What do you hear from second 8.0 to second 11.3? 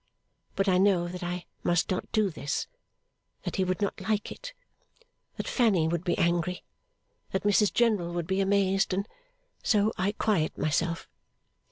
would be amazed; and so I quiet myself.